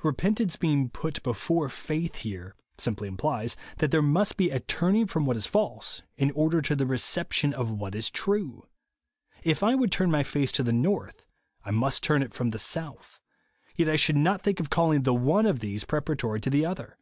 [0.00, 5.26] Kepentance being put before faith here, simply implies, that there must be a turning from
[5.26, 8.66] what is false in order to the reception of what is true.
[9.44, 11.24] If I v/ould turn my face to the north,
[11.64, 13.20] I m.ust turn it from the south;
[13.76, 16.66] yet I should not think of calling the one of these pre paratory to the
[16.66, 16.98] other.